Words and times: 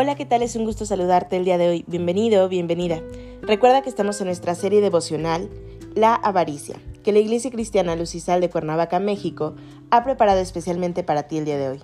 Hola, 0.00 0.14
¿qué 0.14 0.26
tal? 0.26 0.42
Es 0.42 0.54
un 0.54 0.64
gusto 0.64 0.86
saludarte 0.86 1.36
el 1.36 1.44
día 1.44 1.58
de 1.58 1.70
hoy. 1.70 1.84
Bienvenido, 1.88 2.48
bienvenida. 2.48 3.02
Recuerda 3.42 3.82
que 3.82 3.88
estamos 3.88 4.20
en 4.20 4.26
nuestra 4.26 4.54
serie 4.54 4.80
devocional 4.80 5.50
La 5.96 6.14
Avaricia, 6.14 6.76
que 7.02 7.10
la 7.10 7.18
Iglesia 7.18 7.50
Cristiana 7.50 7.96
Lucisal 7.96 8.40
de 8.40 8.48
Cuernavaca, 8.48 9.00
México, 9.00 9.56
ha 9.90 10.04
preparado 10.04 10.38
especialmente 10.38 11.02
para 11.02 11.24
ti 11.24 11.38
el 11.38 11.46
día 11.46 11.58
de 11.58 11.70
hoy. 11.70 11.82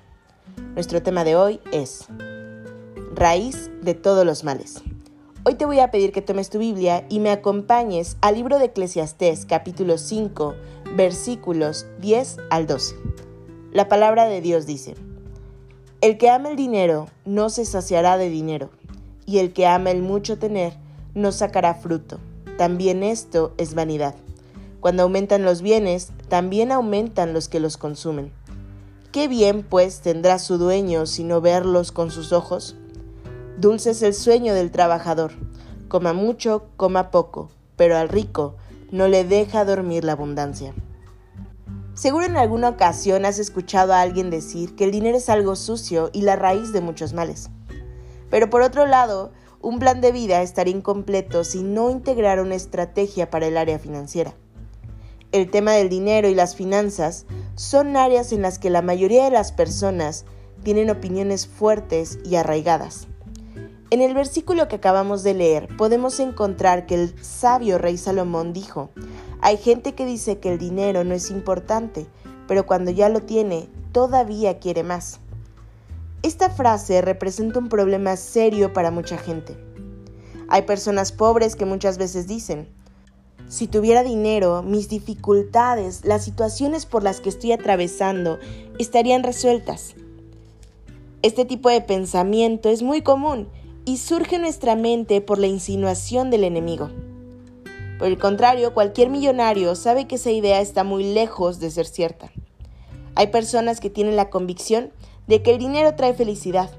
Nuestro 0.74 1.02
tema 1.02 1.24
de 1.24 1.34
hoy 1.34 1.58
es 1.72 2.06
Raíz 3.16 3.72
de 3.82 3.94
todos 3.94 4.24
los 4.24 4.44
males. 4.44 4.84
Hoy 5.42 5.56
te 5.56 5.66
voy 5.66 5.80
a 5.80 5.90
pedir 5.90 6.12
que 6.12 6.22
tomes 6.22 6.50
tu 6.50 6.60
Biblia 6.60 7.04
y 7.08 7.18
me 7.18 7.30
acompañes 7.30 8.16
al 8.20 8.36
libro 8.36 8.60
de 8.60 8.66
Eclesiastés, 8.66 9.44
capítulo 9.44 9.98
5, 9.98 10.54
versículos 10.94 11.88
10 11.98 12.36
al 12.50 12.68
12. 12.68 12.94
La 13.72 13.88
palabra 13.88 14.26
de 14.26 14.40
Dios 14.40 14.66
dice, 14.66 14.94
el 16.04 16.18
que 16.18 16.28
ama 16.28 16.50
el 16.50 16.56
dinero 16.56 17.06
no 17.24 17.48
se 17.48 17.64
saciará 17.64 18.18
de 18.18 18.28
dinero, 18.28 18.68
y 19.24 19.38
el 19.38 19.54
que 19.54 19.66
ama 19.66 19.90
el 19.90 20.02
mucho 20.02 20.38
tener 20.38 20.74
no 21.14 21.32
sacará 21.32 21.76
fruto. 21.76 22.18
También 22.58 23.02
esto 23.02 23.54
es 23.56 23.74
vanidad. 23.74 24.14
Cuando 24.80 25.04
aumentan 25.04 25.44
los 25.44 25.62
bienes, 25.62 26.12
también 26.28 26.72
aumentan 26.72 27.32
los 27.32 27.48
que 27.48 27.58
los 27.58 27.78
consumen. 27.78 28.32
¿Qué 29.12 29.28
bien, 29.28 29.62
pues, 29.62 30.02
tendrá 30.02 30.38
su 30.38 30.58
dueño 30.58 31.06
si 31.06 31.24
no 31.24 31.40
verlos 31.40 31.90
con 31.90 32.10
sus 32.10 32.34
ojos? 32.34 32.76
Dulce 33.56 33.92
es 33.92 34.02
el 34.02 34.12
sueño 34.12 34.52
del 34.52 34.70
trabajador. 34.70 35.32
Coma 35.88 36.12
mucho, 36.12 36.66
coma 36.76 37.10
poco, 37.10 37.48
pero 37.76 37.96
al 37.96 38.10
rico 38.10 38.56
no 38.90 39.08
le 39.08 39.24
deja 39.24 39.64
dormir 39.64 40.04
la 40.04 40.12
abundancia. 40.12 40.74
Seguro 41.94 42.26
en 42.26 42.36
alguna 42.36 42.70
ocasión 42.70 43.24
has 43.24 43.38
escuchado 43.38 43.92
a 43.92 44.00
alguien 44.00 44.28
decir 44.28 44.74
que 44.74 44.82
el 44.82 44.90
dinero 44.90 45.16
es 45.16 45.28
algo 45.28 45.54
sucio 45.54 46.10
y 46.12 46.22
la 46.22 46.34
raíz 46.34 46.72
de 46.72 46.80
muchos 46.80 47.12
males. 47.12 47.50
Pero 48.30 48.50
por 48.50 48.62
otro 48.62 48.84
lado, 48.84 49.30
un 49.60 49.78
plan 49.78 50.00
de 50.00 50.10
vida 50.10 50.42
estaría 50.42 50.74
incompleto 50.74 51.44
si 51.44 51.62
no 51.62 51.90
integrara 51.90 52.42
una 52.42 52.56
estrategia 52.56 53.30
para 53.30 53.46
el 53.46 53.56
área 53.56 53.78
financiera. 53.78 54.34
El 55.30 55.50
tema 55.50 55.72
del 55.72 55.88
dinero 55.88 56.28
y 56.28 56.34
las 56.34 56.56
finanzas 56.56 57.26
son 57.54 57.96
áreas 57.96 58.32
en 58.32 58.42
las 58.42 58.58
que 58.58 58.70
la 58.70 58.82
mayoría 58.82 59.24
de 59.24 59.30
las 59.30 59.52
personas 59.52 60.24
tienen 60.64 60.90
opiniones 60.90 61.46
fuertes 61.46 62.18
y 62.24 62.34
arraigadas. 62.34 63.06
En 63.90 64.00
el 64.00 64.14
versículo 64.14 64.66
que 64.66 64.76
acabamos 64.76 65.22
de 65.22 65.34
leer 65.34 65.68
podemos 65.76 66.18
encontrar 66.18 66.86
que 66.86 66.96
el 66.96 67.14
sabio 67.22 67.78
rey 67.78 67.96
Salomón 67.98 68.52
dijo, 68.52 68.90
hay 69.44 69.58
gente 69.58 69.92
que 69.92 70.06
dice 70.06 70.38
que 70.38 70.50
el 70.50 70.58
dinero 70.58 71.04
no 71.04 71.12
es 71.12 71.30
importante, 71.30 72.06
pero 72.48 72.64
cuando 72.64 72.90
ya 72.90 73.10
lo 73.10 73.20
tiene, 73.20 73.68
todavía 73.92 74.58
quiere 74.58 74.82
más. 74.84 75.20
Esta 76.22 76.48
frase 76.48 77.02
representa 77.02 77.58
un 77.58 77.68
problema 77.68 78.16
serio 78.16 78.72
para 78.72 78.90
mucha 78.90 79.18
gente. 79.18 79.54
Hay 80.48 80.62
personas 80.62 81.12
pobres 81.12 81.56
que 81.56 81.66
muchas 81.66 81.98
veces 81.98 82.26
dicen, 82.26 82.70
si 83.46 83.66
tuviera 83.66 84.02
dinero, 84.02 84.62
mis 84.62 84.88
dificultades, 84.88 86.06
las 86.06 86.24
situaciones 86.24 86.86
por 86.86 87.02
las 87.02 87.20
que 87.20 87.28
estoy 87.28 87.52
atravesando, 87.52 88.38
estarían 88.78 89.24
resueltas. 89.24 89.94
Este 91.20 91.44
tipo 91.44 91.68
de 91.68 91.82
pensamiento 91.82 92.70
es 92.70 92.82
muy 92.82 93.02
común 93.02 93.50
y 93.84 93.98
surge 93.98 94.36
en 94.36 94.42
nuestra 94.42 94.74
mente 94.74 95.20
por 95.20 95.38
la 95.38 95.48
insinuación 95.48 96.30
del 96.30 96.44
enemigo. 96.44 96.88
Por 97.98 98.08
el 98.08 98.18
contrario, 98.18 98.74
cualquier 98.74 99.08
millonario 99.08 99.74
sabe 99.76 100.06
que 100.06 100.16
esa 100.16 100.30
idea 100.30 100.60
está 100.60 100.84
muy 100.84 101.14
lejos 101.14 101.60
de 101.60 101.70
ser 101.70 101.86
cierta. 101.86 102.32
Hay 103.14 103.28
personas 103.28 103.80
que 103.80 103.90
tienen 103.90 104.16
la 104.16 104.30
convicción 104.30 104.92
de 105.26 105.42
que 105.42 105.52
el 105.52 105.58
dinero 105.58 105.94
trae 105.94 106.14
felicidad. 106.14 106.70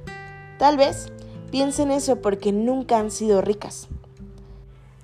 Tal 0.59 0.77
vez 0.77 1.11
piensen 1.51 1.91
eso 1.91 2.21
porque 2.21 2.51
nunca 2.51 2.99
han 2.99 3.11
sido 3.11 3.41
ricas. 3.41 3.87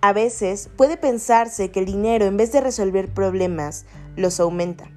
A 0.01 0.13
veces 0.13 0.69
puede 0.75 0.97
pensarse 0.97 1.71
que 1.71 1.79
el 1.79 1.85
dinero 1.85 2.25
en 2.25 2.35
vez 2.35 2.51
de 2.51 2.59
resolver 2.59 3.13
problemas 3.13 3.85
los 4.15 4.39
aumenta. 4.39 4.91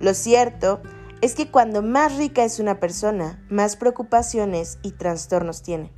Lo 0.00 0.14
cierto 0.14 0.80
es 1.20 1.34
que 1.34 1.50
cuando 1.50 1.82
más 1.82 2.16
rica 2.16 2.44
es 2.44 2.58
una 2.58 2.80
persona, 2.80 3.44
más 3.48 3.76
preocupaciones 3.76 4.78
y 4.82 4.92
trastornos 4.92 5.62
tiene. 5.62 5.92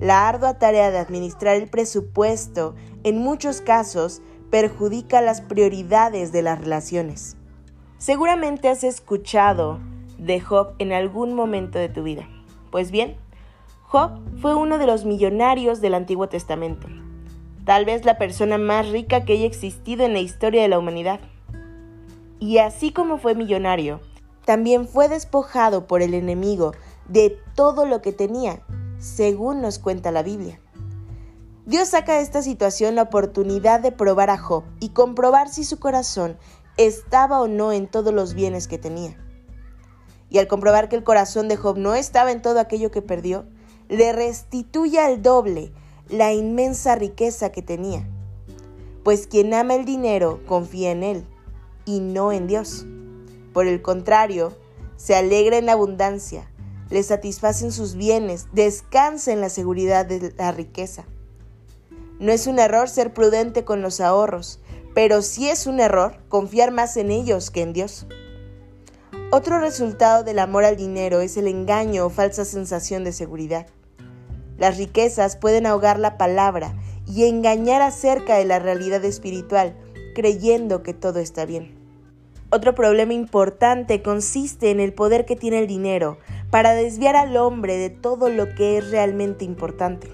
La 0.00 0.28
ardua 0.28 0.58
tarea 0.58 0.90
de 0.90 0.98
administrar 0.98 1.54
el 1.56 1.68
presupuesto 1.68 2.74
en 3.04 3.18
muchos 3.18 3.60
casos 3.60 4.22
perjudica 4.50 5.20
las 5.20 5.40
prioridades 5.40 6.32
de 6.32 6.42
las 6.42 6.60
relaciones. 6.60 7.36
Seguramente 7.98 8.68
has 8.68 8.84
escuchado 8.84 9.78
de 10.18 10.40
Job 10.40 10.74
en 10.78 10.92
algún 10.92 11.34
momento 11.34 11.78
de 11.78 11.88
tu 11.88 12.02
vida. 12.02 12.28
Pues 12.70 12.90
bien, 12.90 13.16
Job 13.82 14.20
fue 14.40 14.54
uno 14.54 14.78
de 14.78 14.86
los 14.86 15.04
millonarios 15.04 15.80
del 15.80 15.94
Antiguo 15.94 16.28
Testamento, 16.28 16.88
tal 17.64 17.84
vez 17.84 18.04
la 18.04 18.18
persona 18.18 18.58
más 18.58 18.88
rica 18.88 19.24
que 19.24 19.34
haya 19.34 19.46
existido 19.46 20.04
en 20.04 20.12
la 20.12 20.18
historia 20.18 20.62
de 20.62 20.68
la 20.68 20.78
humanidad. 20.78 21.20
Y 22.40 22.58
así 22.58 22.92
como 22.92 23.18
fue 23.18 23.34
millonario, 23.34 24.00
también 24.44 24.88
fue 24.88 25.08
despojado 25.08 25.86
por 25.86 26.02
el 26.02 26.14
enemigo 26.14 26.72
de 27.08 27.38
todo 27.54 27.86
lo 27.86 28.02
que 28.02 28.12
tenía 28.12 28.60
según 29.04 29.60
nos 29.60 29.78
cuenta 29.78 30.10
la 30.10 30.22
Biblia. 30.22 30.58
Dios 31.66 31.88
saca 31.88 32.14
de 32.14 32.22
esta 32.22 32.40
situación 32.40 32.94
la 32.94 33.02
oportunidad 33.02 33.80
de 33.80 33.92
probar 33.92 34.30
a 34.30 34.38
Job 34.38 34.64
y 34.80 34.90
comprobar 34.90 35.50
si 35.50 35.64
su 35.64 35.78
corazón 35.78 36.38
estaba 36.78 37.42
o 37.42 37.46
no 37.46 37.70
en 37.72 37.86
todos 37.86 38.14
los 38.14 38.32
bienes 38.32 38.66
que 38.66 38.78
tenía. 38.78 39.18
Y 40.30 40.38
al 40.38 40.48
comprobar 40.48 40.88
que 40.88 40.96
el 40.96 41.04
corazón 41.04 41.48
de 41.48 41.56
Job 41.56 41.76
no 41.76 41.94
estaba 41.94 42.32
en 42.32 42.40
todo 42.40 42.58
aquello 42.58 42.90
que 42.90 43.02
perdió, 43.02 43.44
le 43.88 44.12
restituye 44.14 44.98
al 44.98 45.20
doble 45.20 45.70
la 46.08 46.32
inmensa 46.32 46.94
riqueza 46.96 47.52
que 47.52 47.60
tenía. 47.60 48.08
Pues 49.02 49.26
quien 49.26 49.52
ama 49.52 49.74
el 49.74 49.84
dinero 49.84 50.40
confía 50.46 50.92
en 50.92 51.02
él 51.02 51.26
y 51.84 52.00
no 52.00 52.32
en 52.32 52.46
Dios. 52.46 52.86
Por 53.52 53.66
el 53.66 53.82
contrario, 53.82 54.56
se 54.96 55.14
alegra 55.14 55.58
en 55.58 55.68
abundancia, 55.68 56.50
le 56.94 57.02
satisfacen 57.02 57.72
sus 57.72 57.96
bienes, 57.96 58.46
descansa 58.52 59.32
en 59.32 59.40
la 59.40 59.48
seguridad 59.48 60.06
de 60.06 60.32
la 60.38 60.52
riqueza. 60.52 61.04
No 62.20 62.30
es 62.30 62.46
un 62.46 62.60
error 62.60 62.88
ser 62.88 63.12
prudente 63.12 63.64
con 63.64 63.82
los 63.82 64.00
ahorros, 64.00 64.60
pero 64.94 65.20
sí 65.20 65.48
es 65.48 65.66
un 65.66 65.80
error 65.80 66.16
confiar 66.28 66.70
más 66.70 66.96
en 66.96 67.10
ellos 67.10 67.50
que 67.50 67.62
en 67.62 67.72
Dios. 67.72 68.06
Otro 69.32 69.58
resultado 69.58 70.22
del 70.22 70.38
amor 70.38 70.64
al 70.64 70.76
dinero 70.76 71.20
es 71.20 71.36
el 71.36 71.48
engaño 71.48 72.06
o 72.06 72.10
falsa 72.10 72.44
sensación 72.44 73.02
de 73.02 73.10
seguridad. 73.10 73.66
Las 74.56 74.76
riquezas 74.76 75.34
pueden 75.34 75.66
ahogar 75.66 75.98
la 75.98 76.16
palabra 76.16 76.76
y 77.08 77.24
engañar 77.24 77.82
acerca 77.82 78.36
de 78.36 78.44
la 78.44 78.60
realidad 78.60 79.04
espiritual, 79.04 79.76
creyendo 80.14 80.84
que 80.84 80.94
todo 80.94 81.18
está 81.18 81.44
bien. 81.44 81.74
Otro 82.50 82.76
problema 82.76 83.14
importante 83.14 84.00
consiste 84.00 84.70
en 84.70 84.78
el 84.78 84.92
poder 84.92 85.24
que 85.24 85.34
tiene 85.34 85.58
el 85.58 85.66
dinero 85.66 86.18
para 86.54 86.72
desviar 86.72 87.16
al 87.16 87.36
hombre 87.36 87.78
de 87.78 87.90
todo 87.90 88.28
lo 88.28 88.54
que 88.54 88.78
es 88.78 88.88
realmente 88.92 89.44
importante. 89.44 90.08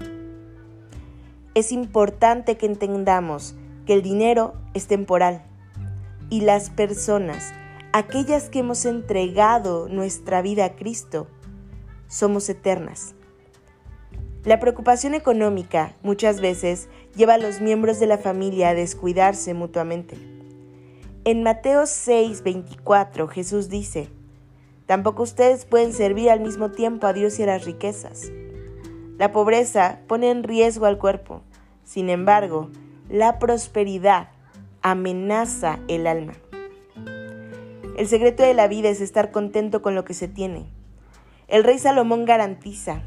Es 1.53 1.71
importante 1.71 2.57
que 2.57 2.65
entendamos 2.65 3.53
que 3.85 3.93
el 3.93 4.01
dinero 4.01 4.55
es 4.73 4.87
temporal 4.87 5.43
y 6.31 6.41
las 6.41 6.71
personas, 6.71 7.53
aquellas 7.93 8.49
que 8.49 8.57
hemos 8.57 8.85
entregado 8.85 9.87
nuestra 9.87 10.41
vida 10.41 10.65
a 10.65 10.75
Cristo, 10.75 11.27
somos 12.07 12.49
eternas. 12.49 13.13
La 14.43 14.59
preocupación 14.59 15.13
económica 15.13 15.95
muchas 16.01 16.41
veces 16.41 16.89
lleva 17.15 17.35
a 17.35 17.37
los 17.37 17.61
miembros 17.61 17.99
de 17.99 18.07
la 18.07 18.17
familia 18.17 18.69
a 18.69 18.73
descuidarse 18.73 19.53
mutuamente. 19.53 20.17
En 21.23 21.43
Mateo 21.43 21.85
6, 21.85 22.41
24 22.41 23.27
Jesús 23.27 23.69
dice, 23.69 24.09
Tampoco 24.91 25.23
ustedes 25.23 25.63
pueden 25.63 25.93
servir 25.93 26.29
al 26.29 26.41
mismo 26.41 26.71
tiempo 26.71 27.07
a 27.07 27.13
Dios 27.13 27.39
y 27.39 27.43
a 27.43 27.45
las 27.45 27.63
riquezas. 27.63 28.29
La 29.17 29.31
pobreza 29.31 30.01
pone 30.05 30.29
en 30.29 30.43
riesgo 30.43 30.85
al 30.85 30.97
cuerpo. 30.97 31.43
Sin 31.85 32.09
embargo, 32.09 32.69
la 33.07 33.39
prosperidad 33.39 34.31
amenaza 34.81 35.79
el 35.87 36.07
alma. 36.07 36.33
El 37.95 38.05
secreto 38.05 38.43
de 38.43 38.53
la 38.53 38.67
vida 38.67 38.89
es 38.89 38.99
estar 38.99 39.31
contento 39.31 39.81
con 39.81 39.95
lo 39.95 40.03
que 40.03 40.13
se 40.13 40.27
tiene. 40.27 40.65
El 41.47 41.63
rey 41.63 41.79
Salomón 41.79 42.25
garantiza, 42.25 43.01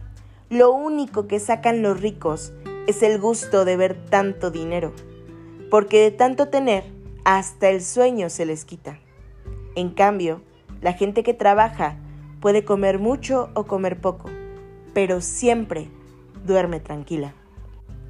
Lo 0.48 0.72
único 0.72 1.26
que 1.26 1.38
sacan 1.38 1.82
los 1.82 2.00
ricos 2.00 2.54
es 2.86 3.02
el 3.02 3.20
gusto 3.20 3.66
de 3.66 3.76
ver 3.76 4.06
tanto 4.06 4.50
dinero, 4.50 4.94
porque 5.70 6.00
de 6.00 6.12
tanto 6.12 6.48
tener, 6.48 6.84
hasta 7.26 7.69
el 7.69 7.82
sueño 7.82 8.31
se 8.31 8.46
les 8.46 8.64
quita. 8.64 8.98
En 9.76 9.90
cambio, 9.90 10.40
la 10.84 10.92
gente 10.92 11.22
que 11.22 11.32
trabaja 11.32 11.96
puede 12.40 12.62
comer 12.62 12.98
mucho 12.98 13.48
o 13.54 13.64
comer 13.64 14.02
poco, 14.02 14.31
pero 14.92 15.22
siempre 15.22 15.88
duerme 16.44 16.78
tranquila. 16.78 17.32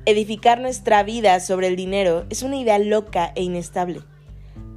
Edificar 0.07 0.61
nuestra 0.61 1.05
vida 1.05 1.39
sobre 1.39 1.69
el 1.69 1.77
dinero 1.77 2.27
es 2.31 2.43
una 2.43 2.57
idea 2.57 2.81
loca 2.81 3.31
e 3.37 3.45
inestable, 3.45 4.01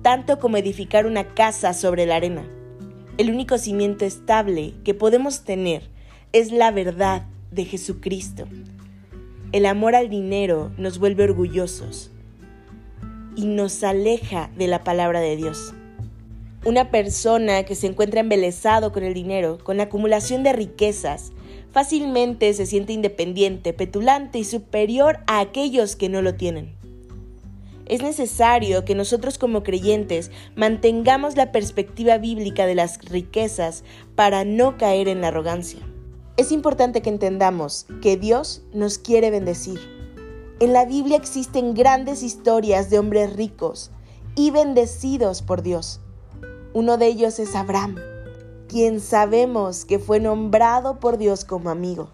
tanto 0.03 0.37
como 0.37 0.57
edificar 0.57 1.07
una 1.07 1.33
casa 1.33 1.73
sobre 1.73 2.05
la 2.05 2.17
arena. 2.17 2.47
El 3.17 3.31
único 3.31 3.57
cimiento 3.57 4.05
estable 4.05 4.75
que 4.85 4.93
podemos 4.93 5.43
tener 5.43 5.89
es 6.33 6.51
la 6.51 6.69
verdad 6.69 7.25
de 7.49 7.65
Jesucristo. 7.65 8.45
El 9.53 9.65
amor 9.65 9.95
al 9.95 10.07
dinero 10.07 10.71
nos 10.77 10.99
vuelve 10.99 11.23
orgullosos 11.23 12.11
y 13.35 13.47
nos 13.47 13.83
aleja 13.83 14.51
de 14.55 14.67
la 14.67 14.83
palabra 14.83 15.19
de 15.19 15.35
Dios. 15.35 15.73
Una 16.67 16.91
persona 16.91 17.63
que 17.63 17.75
se 17.75 17.87
encuentra 17.87 18.19
embelesado 18.19 18.91
con 18.91 19.05
el 19.05 19.13
dinero, 19.13 19.57
con 19.63 19.77
la 19.77 19.83
acumulación 19.83 20.43
de 20.43 20.51
riquezas, 20.51 21.31
fácilmente 21.71 22.53
se 22.53 22.65
siente 22.65 22.91
independiente, 22.91 23.71
petulante 23.71 24.39
y 24.39 24.43
superior 24.43 25.19
a 25.27 25.39
aquellos 25.39 25.95
que 25.95 26.09
no 26.09 26.21
lo 26.21 26.35
tienen. 26.35 26.75
Es 27.85 28.01
necesario 28.01 28.83
que 28.83 28.95
nosotros 28.95 29.37
como 29.37 29.63
creyentes 29.63 30.29
mantengamos 30.57 31.37
la 31.37 31.53
perspectiva 31.53 32.17
bíblica 32.17 32.65
de 32.65 32.75
las 32.75 32.99
riquezas 32.99 33.85
para 34.15 34.43
no 34.43 34.77
caer 34.77 35.07
en 35.07 35.21
la 35.21 35.29
arrogancia. 35.29 35.79
Es 36.35 36.51
importante 36.51 37.01
que 37.01 37.09
entendamos 37.09 37.85
que 38.01 38.17
Dios 38.17 38.61
nos 38.73 38.97
quiere 38.97 39.31
bendecir. 39.31 39.79
En 40.59 40.73
la 40.73 40.83
Biblia 40.83 41.15
existen 41.15 41.73
grandes 41.73 42.23
historias 42.23 42.89
de 42.89 42.99
hombres 42.99 43.37
ricos 43.37 43.89
y 44.35 44.51
bendecidos 44.51 45.41
por 45.41 45.61
Dios. 45.61 46.01
Uno 46.73 46.97
de 46.97 47.07
ellos 47.07 47.39
es 47.39 47.55
Abraham, 47.55 47.95
quien 48.67 48.99
sabemos 48.99 49.85
que 49.85 49.99
fue 49.99 50.19
nombrado 50.19 50.99
por 50.99 51.17
Dios 51.17 51.45
como 51.45 51.69
amigo. 51.69 52.09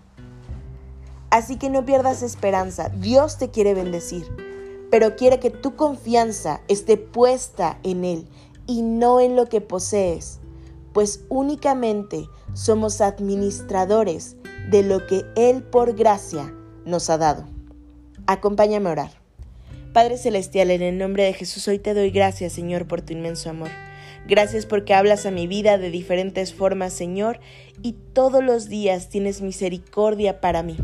Así 1.30 1.58
que 1.58 1.70
no 1.70 1.86
pierdas 1.86 2.22
esperanza, 2.22 2.90
Dios 2.90 3.38
te 3.38 3.50
quiere 3.50 3.74
bendecir, 3.74 4.26
pero 4.92 5.16
quiere 5.16 5.40
que 5.40 5.50
tu 5.50 5.76
confianza 5.76 6.62
esté 6.68 6.98
puesta 6.98 7.80
en 7.84 8.06
Él 8.06 8.28
y 8.68 8.84
no 8.84 9.20
en 9.20 9.36
lo 9.36 9.48
que 9.48 9.60
posees, 9.60 10.40
pues 10.94 11.22
únicamente 11.30 12.30
somos 12.54 13.02
administradores 13.02 14.38
de 14.70 14.84
lo 14.84 15.08
que 15.08 15.26
Él 15.36 15.64
por 15.64 15.96
gracia 15.96 16.54
nos 16.86 17.10
ha 17.10 17.18
dado. 17.18 17.46
Acompáñame 18.28 18.90
a 18.90 18.92
orar. 18.92 19.12
Padre 19.92 20.18
Celestial, 20.18 20.72
en 20.72 20.82
el 20.82 20.98
nombre 20.98 21.24
de 21.24 21.34
Jesús 21.34 21.68
hoy 21.68 21.80
te 21.80 21.94
doy 21.94 22.12
gracias, 22.12 22.54
Señor, 22.54 22.88
por 22.88 23.02
tu 23.02 23.14
inmenso 23.14 23.50
amor. 23.50 23.70
Gracias 24.26 24.66
porque 24.66 24.94
hablas 24.94 25.26
a 25.26 25.32
mi 25.32 25.48
vida 25.48 25.78
de 25.78 25.92
diferentes 25.92 26.54
formas, 26.54 26.94
Señor, 26.94 27.42
y 27.82 27.94
todos 28.14 28.42
los 28.42 28.70
días 28.70 29.10
tienes 29.10 29.42
misericordia 29.42 30.40
para 30.40 30.64
mí. 30.64 30.78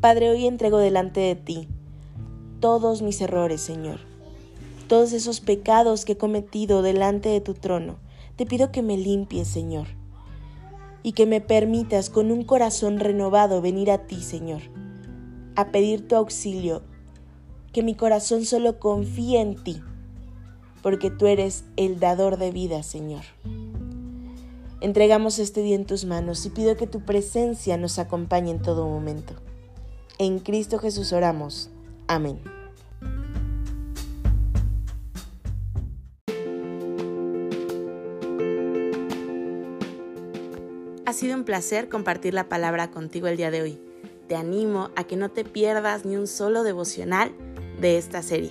Padre, 0.00 0.30
hoy 0.30 0.46
entrego 0.46 0.78
delante 0.78 1.20
de 1.20 1.34
ti 1.34 1.68
todos 2.62 3.02
mis 3.02 3.20
errores, 3.20 3.60
Señor. 3.60 4.00
Todos 4.88 5.12
esos 5.12 5.40
pecados 5.40 6.04
que 6.04 6.12
he 6.12 6.16
cometido 6.16 6.80
delante 6.80 7.28
de 7.28 7.40
tu 7.40 7.54
trono. 7.54 7.98
Te 8.36 8.46
pido 8.46 8.72
que 8.72 8.82
me 8.82 8.96
limpies, 8.96 9.48
Señor. 9.48 9.88
Y 11.02 11.12
que 11.12 11.26
me 11.26 11.40
permitas 11.40 12.08
con 12.08 12.30
un 12.30 12.44
corazón 12.44 13.00
renovado 13.00 13.60
venir 13.60 13.90
a 13.90 14.06
ti, 14.06 14.22
Señor. 14.22 14.62
A 15.56 15.72
pedir 15.72 16.06
tu 16.06 16.14
auxilio. 16.14 16.82
Que 17.72 17.82
mi 17.82 17.96
corazón 17.96 18.44
solo 18.44 18.78
confíe 18.78 19.40
en 19.40 19.56
ti 19.56 19.82
porque 20.82 21.10
tú 21.10 21.26
eres 21.26 21.64
el 21.76 22.00
dador 22.00 22.36
de 22.36 22.50
vida, 22.50 22.82
Señor. 22.82 23.22
Entregamos 24.80 25.38
este 25.38 25.62
día 25.62 25.76
en 25.76 25.86
tus 25.86 26.04
manos 26.04 26.44
y 26.44 26.50
pido 26.50 26.76
que 26.76 26.88
tu 26.88 27.04
presencia 27.04 27.76
nos 27.76 28.00
acompañe 28.00 28.50
en 28.50 28.60
todo 28.60 28.88
momento. 28.88 29.34
En 30.18 30.40
Cristo 30.40 30.78
Jesús 30.78 31.12
oramos. 31.12 31.70
Amén. 32.08 32.40
Ha 41.06 41.12
sido 41.12 41.36
un 41.36 41.44
placer 41.44 41.88
compartir 41.88 42.34
la 42.34 42.48
palabra 42.48 42.90
contigo 42.90 43.28
el 43.28 43.36
día 43.36 43.50
de 43.50 43.62
hoy. 43.62 43.78
Te 44.28 44.34
animo 44.34 44.90
a 44.96 45.04
que 45.04 45.16
no 45.16 45.28
te 45.28 45.44
pierdas 45.44 46.04
ni 46.04 46.16
un 46.16 46.26
solo 46.26 46.62
devocional 46.62 47.32
de 47.80 47.98
esta 47.98 48.22
serie. 48.22 48.50